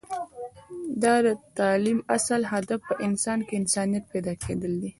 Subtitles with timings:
[1.03, 1.05] د
[1.59, 4.89] تعلیم اصل هدف په انسان کې انسانیت پیدا کیدل دی